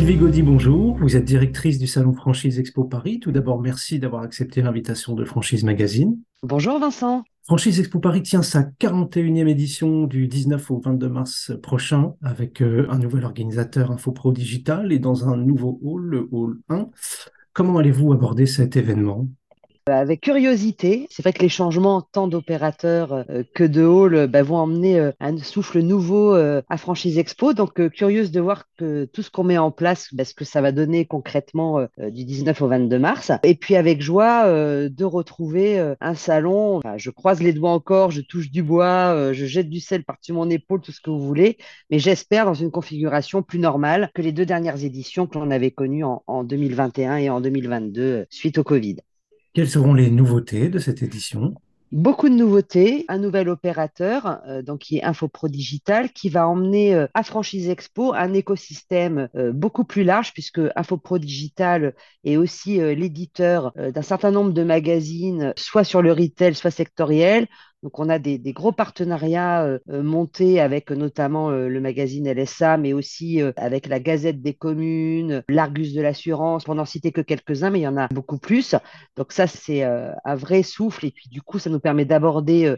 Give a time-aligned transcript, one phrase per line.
[0.00, 0.96] Sylvie Gaudy, bonjour.
[0.96, 3.20] Vous êtes directrice du Salon Franchise Expo Paris.
[3.20, 6.16] Tout d'abord, merci d'avoir accepté l'invitation de Franchise Magazine.
[6.42, 7.22] Bonjour Vincent.
[7.44, 12.86] Franchise Expo Paris tient sa 41e édition du 19 au 22 mars prochain avec euh,
[12.88, 16.88] un nouvel organisateur InfoPro Digital et dans un nouveau hall, le hall 1.
[17.52, 19.28] Comment allez-vous aborder cet événement?
[19.98, 21.06] Avec curiosité.
[21.10, 25.12] C'est vrai que les changements tant d'opérateurs euh, que de hall bah, vont emmener euh,
[25.20, 27.52] un souffle nouveau à Franchise Expo.
[27.52, 30.60] Donc, curieuse de voir que tout ce qu'on met en place, bah, ce que ça
[30.60, 33.32] va donner concrètement du 19 au 22 mars.
[33.42, 36.80] Et puis, avec joie de retrouver un salon.
[36.96, 40.48] je croise les doigts encore, je touche du bois, je jette du sel par-dessus mon
[40.50, 41.58] épaule, tout ce que vous voulez.
[41.90, 45.70] Mais j'espère dans une configuration plus normale que les deux dernières éditions que l'on avait
[45.70, 48.96] connues en, en 2021 et en 2022 suite au Covid.
[49.52, 51.54] Quelles seront les nouveautés de cette édition?
[51.92, 56.94] Beaucoup de nouveautés, un nouvel opérateur, euh, donc qui est InfoPro Digital, qui va emmener
[56.94, 62.78] euh, à Franchise Expo un écosystème euh, beaucoup plus large, puisque InfoPro Digital est aussi
[62.78, 67.48] l'éditeur d'un certain nombre de magazines, soit sur le retail, soit sectoriel,
[67.82, 72.76] donc, on a des, gros partenariats euh, euh, montés avec notamment euh, le magazine LSA,
[72.76, 77.70] mais aussi avec la Gazette des communes, l'Argus de l'assurance, pour n'en citer que quelques-uns,
[77.70, 78.74] mais il y en a beaucoup plus.
[79.16, 81.06] Donc, ça, c'est un vrai souffle.
[81.06, 82.74] Et puis, du coup, ça nous permet d'aborder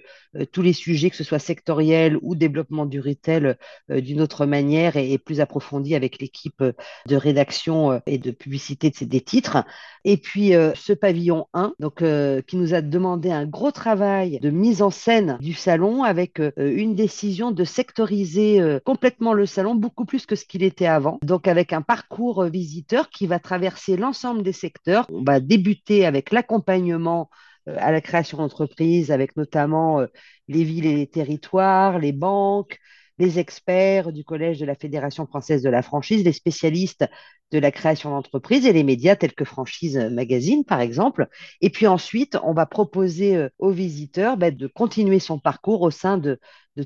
[0.52, 3.56] tous les sujets, que ce soit sectoriel ou développement du retail,
[3.88, 9.20] d'une autre manière et, plus approfondie avec l'équipe de rédaction et de publicité de, des
[9.20, 9.64] titres.
[10.04, 12.04] Et puis, ce pavillon 1, donc,
[12.46, 16.52] qui nous a demandé un gros travail de mise en scène du salon avec euh,
[16.56, 21.18] une décision de sectoriser euh, complètement le salon, beaucoup plus que ce qu'il était avant.
[21.22, 25.06] Donc avec un parcours euh, visiteur qui va traverser l'ensemble des secteurs.
[25.12, 27.30] On va débuter avec l'accompagnement
[27.66, 30.00] à la création d'entreprises, avec notamment
[30.48, 32.80] les villes et les territoires, les banques,
[33.22, 37.06] les experts du Collège de la Fédération française de la franchise, les spécialistes
[37.52, 41.28] de la création d'entreprise et les médias tels que Franchise Magazine, par exemple.
[41.60, 45.90] Et puis ensuite, on va proposer euh, aux visiteurs bah, de continuer son parcours au
[45.92, 46.40] sein de,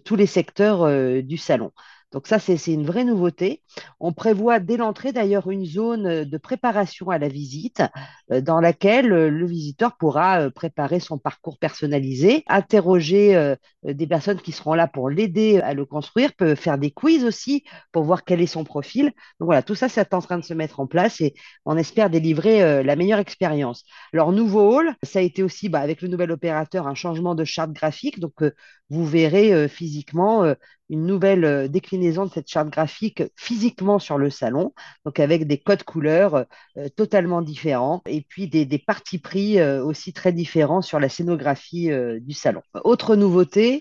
[0.05, 1.71] tous les secteurs euh, du salon.
[2.12, 3.62] Donc ça, c'est une vraie nouveauté.
[3.99, 7.83] On prévoit dès l'entrée d'ailleurs une zone euh, de préparation à la visite
[8.28, 13.55] dans laquelle le visiteur pourra préparer son parcours personnalisé, interroger
[13.94, 17.64] des personnes qui seront là pour l'aider à le construire, peut faire des quiz aussi
[17.92, 19.06] pour voir quel est son profil.
[19.41, 22.10] Donc voilà, tout ça, c'est en train de se mettre en place et on espère
[22.10, 23.84] délivrer la meilleure expérience.
[24.12, 27.44] Alors, nouveau hall, ça a été aussi bah, avec le nouvel opérateur un changement de
[27.44, 28.20] charte graphique.
[28.20, 28.34] Donc,
[28.91, 30.54] vous verrez physiquement
[30.88, 34.72] une nouvelle déclinaison de cette charte graphique physiquement sur le salon,
[35.04, 36.44] donc avec des codes couleurs
[36.94, 42.34] totalement différents et puis des, des partis pris aussi très différents sur la scénographie du
[42.34, 42.62] salon.
[42.84, 43.75] Autre nouveauté,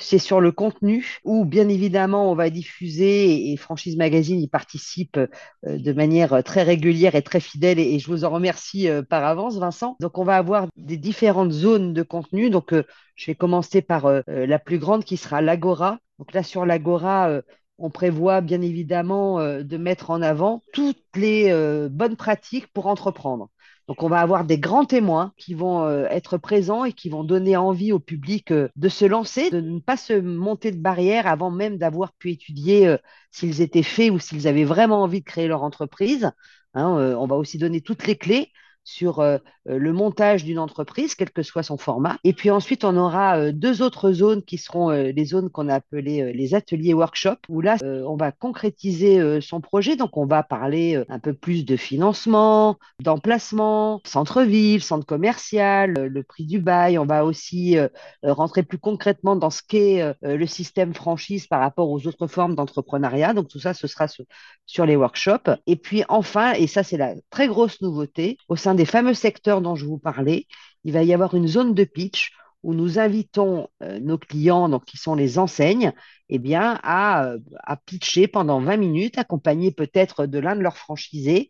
[0.00, 5.18] c'est sur le contenu où bien évidemment on va diffuser et, Franchise Magazine y participe
[5.64, 9.96] de manière très régulière et très fidèle et, je vous en remercie par avance Vincent.
[10.00, 12.50] Donc on va avoir des différentes zones de contenu.
[12.50, 12.74] Donc
[13.16, 17.42] je vais commencer par la plus grande qui sera l'Agora donc là, sur l'Agora, euh,
[17.78, 22.86] on prévoit bien évidemment euh, de mettre en avant toutes les euh, bonnes pratiques pour
[22.86, 23.48] entreprendre.
[23.90, 27.56] Donc, on va avoir des grands témoins qui vont être présents et qui vont donner
[27.56, 31.76] envie au public de se lancer, de ne pas se monter de barrière avant même
[31.76, 32.96] d'avoir pu étudier
[33.32, 36.30] s'ils étaient faits ou s'ils avaient vraiment envie de créer leur entreprise.
[36.74, 36.86] Hein,
[37.18, 38.52] on va aussi donner toutes les clés
[38.84, 42.16] sur euh, euh, le montage d'une entreprise, quel que soit son format.
[42.24, 45.74] Et puis ensuite, on aura euh, deux autres zones qui seront les zones qu'on a
[45.74, 49.96] appelées les ateliers workshop, où là, on va concrétiser son projet.
[49.96, 56.46] Donc, on va parler un peu plus de financement, d'emplacement, centre-ville, centre commercial, le prix
[56.46, 56.98] du bail.
[56.98, 57.76] On va aussi
[58.22, 63.34] rentrer plus concrètement dans ce qu'est le système franchise par rapport aux autres formes d'entrepreneuriat.
[63.34, 64.06] Donc, tout ça, ce sera
[64.66, 65.50] sur les workshops.
[65.66, 69.59] Et puis enfin, et ça, c'est la très grosse nouveauté, au sein des fameux secteurs
[69.60, 70.46] dont je vous parlais,
[70.84, 72.32] il va y avoir une zone de pitch
[72.62, 75.92] où nous invitons euh, nos clients, qui sont les enseignes,
[76.28, 77.38] eh bien, à, euh,
[77.86, 81.48] pitcher pendant 20 minutes, accompagnés peut-être de l'un de leurs franchisés,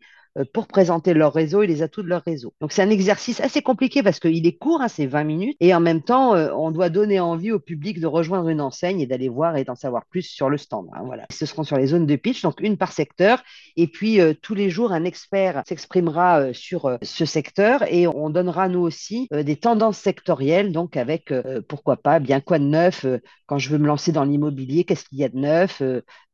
[0.52, 2.54] pour présenter leur réseau et les atouts de leur réseau.
[2.60, 5.74] Donc c'est un exercice assez compliqué parce qu'il est court, hein, c'est 20 minutes, et
[5.74, 9.06] en même temps, euh, on doit donner envie au public de rejoindre une enseigne et
[9.06, 10.88] d'aller voir et d'en savoir plus sur le stand.
[10.94, 11.26] Hein, voilà.
[11.30, 13.42] Ce seront sur les zones de pitch, donc une par secteur,
[13.76, 18.68] et puis euh, tous les jours, un expert s'exprimera sur ce secteur et on donnera
[18.68, 21.32] nous aussi des tendances sectorielles, donc avec
[21.68, 23.06] pourquoi pas, bien quoi de neuf
[23.46, 25.82] quand je veux me lancer dans l'immobilier, qu'est-ce qu'il y a de neuf,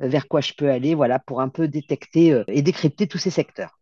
[0.00, 3.76] vers quoi je peux aller, voilà, pour un peu détecter et décrypter tous ces secteurs.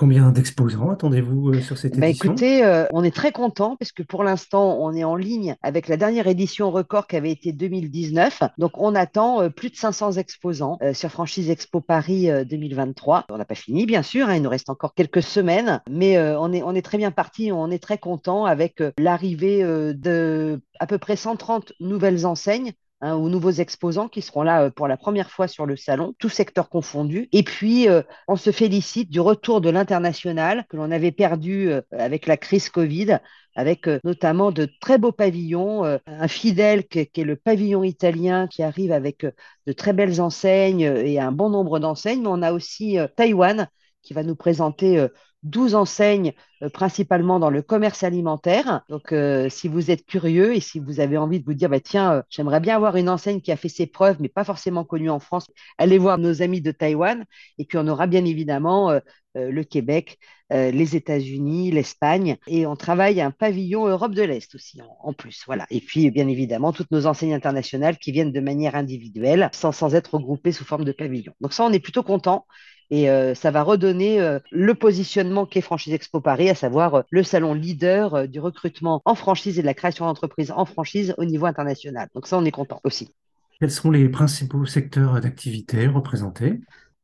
[0.00, 2.30] Combien d'exposants attendez-vous euh, sur cette Bah édition?
[2.30, 5.88] écoutez, euh, on est très content parce que pour l'instant, on est en ligne avec
[5.88, 8.44] la dernière édition record qui avait été 2019.
[8.56, 13.26] Donc, on attend euh, plus de 500 exposants sur Franchise Expo Paris euh, 2023.
[13.28, 16.50] On n'a pas fini, bien sûr, hein, il nous reste encore quelques semaines, mais on
[16.50, 20.96] est, on est très bien parti, on est très content avec l'arrivée de à peu
[20.96, 25.30] près 130 nouvelles enseignes hein, ou nouveaux exposants qui seront là euh, pour la première
[25.30, 27.28] fois sur le salon, tout secteur confondu.
[27.32, 31.80] Et puis, euh, on se félicite du retour de l'international que l'on avait perdu euh,
[31.92, 33.18] avec la crise Covid,
[33.56, 38.92] avec notamment de très beaux pavillons, un fidèle qui, est le pavillon italien qui arrive
[38.92, 39.26] avec
[39.66, 43.68] de très belles enseignes et un bon nombre d'enseignes, mais on a aussi Taïwan
[44.02, 45.08] qui va nous présenter euh,
[45.42, 46.32] 12 enseignes,
[46.62, 48.82] euh, principalement dans le commerce alimentaire.
[48.88, 51.80] Donc, euh, si vous êtes curieux et si vous avez envie de vous dire, bah,
[51.80, 54.84] tiens, euh, j'aimerais bien avoir une enseigne qui a fait ses preuves, mais pas forcément
[54.84, 55.46] connue en France,
[55.78, 57.24] allez voir nos amis de Taïwan.
[57.58, 59.00] Et puis, on aura bien évidemment euh,
[59.36, 60.18] euh, le Québec,
[60.52, 62.36] euh, les États-Unis, l'Espagne.
[62.46, 65.42] Et on travaille un pavillon Europe de l'Est aussi, en, en plus.
[65.46, 65.66] Voilà.
[65.70, 69.94] Et puis, bien évidemment, toutes nos enseignes internationales qui viennent de manière individuelle, sans, sans
[69.94, 71.32] être regroupées sous forme de pavillon.
[71.40, 72.46] Donc, ça, on est plutôt content.
[72.90, 77.02] Et euh, ça va redonner euh, le positionnement qu'est Franchise Expo Paris, à savoir euh,
[77.10, 81.24] le salon leader du recrutement en franchise et de la création d'entreprises en franchise au
[81.24, 82.08] niveau international.
[82.14, 83.12] Donc ça, on est content aussi.
[83.60, 86.60] Quels sont les principaux secteurs d'activité représentés?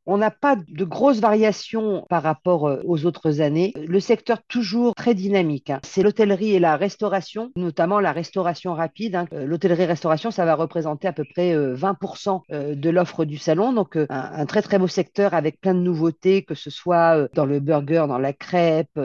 [0.09, 3.73] On n'a pas de grosses variations par rapport euh, aux autres années.
[3.77, 5.71] Le secteur toujours très dynamique.
[5.71, 5.81] hein.
[5.85, 9.17] C'est l'hôtellerie et la restauration, notamment la restauration rapide.
[9.17, 9.27] hein.
[9.33, 13.73] Euh, L'hôtellerie-restauration, ça va représenter à peu près euh, 20% euh, de l'offre du salon.
[13.73, 17.45] Donc un, un très très beau secteur avec plein de nouveautés, que ce soit dans
[17.47, 18.99] le burger, dans la crêpe,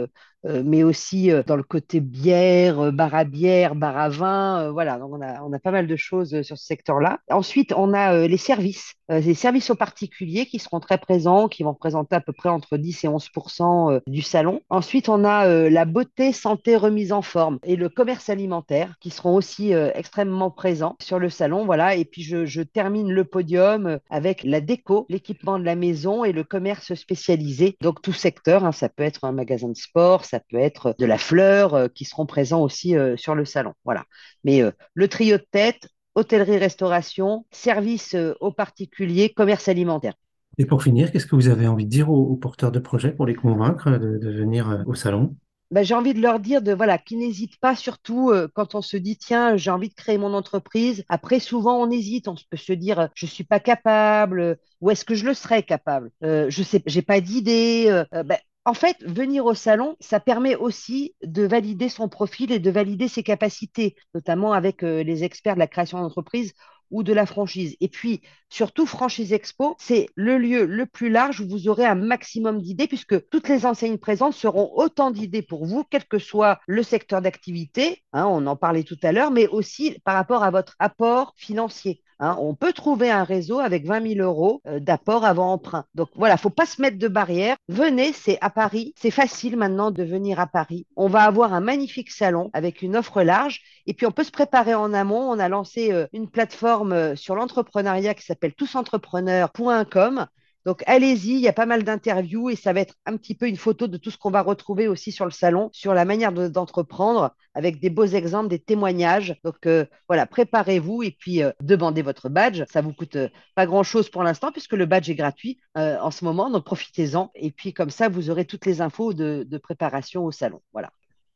[0.43, 4.61] mais aussi euh, dans le côté bière, euh, bar à bière, bar à vin.
[4.63, 7.19] euh, voilà, donc on a, on a pas mal de choses euh, sur ce secteur-là.
[7.29, 11.47] Ensuite, on a euh, les services, euh, les services aux particuliers qui seront très présents,
[11.47, 14.61] qui vont représenter à peu près entre 10 et 11% euh, du salon.
[14.69, 19.09] Ensuite, on a euh, la beauté, santé, remise en forme et le commerce alimentaire qui
[19.09, 21.65] seront aussi euh, extrêmement présents sur le salon.
[21.65, 25.75] Voilà, et puis je, je termine le podium euh, avec la déco, l'équipement de la
[25.75, 27.75] maison et le commerce spécialisé.
[27.81, 31.05] Donc tout secteur, hein, ça peut être un magasin de sport, ça peut être de
[31.05, 33.73] la fleur euh, qui seront présents aussi euh, sur le salon.
[33.85, 34.05] Voilà.
[34.43, 40.13] Mais euh, le trio de tête, hôtellerie-restauration, service euh, aux particuliers, commerce alimentaire.
[40.57, 43.11] Et pour finir, qu'est-ce que vous avez envie de dire aux, aux porteurs de projets
[43.11, 45.35] pour les convaincre de, de venir euh, au salon?
[45.71, 48.81] Ben, j'ai envie de leur dire de voilà qu'ils n'hésitent pas surtout euh, quand on
[48.81, 52.57] se dit tiens j'ai envie de créer mon entreprise après souvent on hésite on peut
[52.57, 56.11] se dire euh, je suis pas capable euh, ou est-ce que je le serais capable?
[56.25, 60.19] Euh, je sais j'ai pas d'idée euh, euh, ben, en fait, venir au salon, ça
[60.19, 65.23] permet aussi de valider son profil et de valider ses capacités, notamment avec euh, les
[65.23, 66.53] experts de la création d'entreprise
[66.91, 67.75] ou de la franchise.
[67.79, 71.95] Et puis, surtout, Franchise Expo, c'est le lieu le plus large où vous aurez un
[71.95, 76.59] maximum d'idées, puisque toutes les enseignes présentes seront autant d'idées pour vous, quel que soit
[76.67, 80.51] le secteur d'activité, hein, on en parlait tout à l'heure, mais aussi par rapport à
[80.51, 82.01] votre apport financier.
[82.23, 85.85] Hein, on peut trouver un réseau avec 20 000 euros euh, d'apport avant emprunt.
[85.95, 87.57] Donc voilà, faut pas se mettre de barrière.
[87.67, 88.93] Venez, c'est à Paris.
[88.95, 90.85] C'est facile maintenant de venir à Paris.
[90.95, 93.61] On va avoir un magnifique salon avec une offre large.
[93.87, 95.31] Et puis on peut se préparer en amont.
[95.31, 100.27] On a lancé euh, une plateforme euh, sur l'entrepreneuriat qui s'appelle tousentrepreneurs.com.
[100.65, 103.47] Donc allez-y, il y a pas mal d'interviews et ça va être un petit peu
[103.47, 106.31] une photo de tout ce qu'on va retrouver aussi sur le salon, sur la manière
[106.31, 109.35] de- d'entreprendre, avec des beaux exemples, des témoignages.
[109.43, 112.63] Donc euh, voilà, préparez-vous et puis euh, demandez votre badge.
[112.71, 116.25] Ça vous coûte euh, pas grand-chose pour l'instant puisque le badge est gratuit en ce
[116.25, 117.31] moment, donc profitez-en.
[117.35, 120.61] Et puis comme ça, vous aurez toutes les infos de, de préparation au salon.
[120.73, 120.91] Voilà.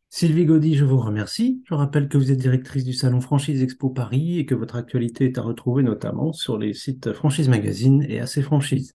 [0.10, 1.62] Sylvie Gaudy, je vous remercie.
[1.67, 5.25] Je rappelle que vous êtes directrice du salon Franchise Expo Paris et que votre actualité
[5.25, 8.84] est à retrouver notamment sur les sites Franchise Magazine et AC Franchise.